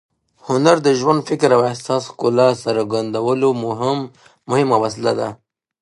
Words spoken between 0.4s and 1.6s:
هنر د ژوند، فکر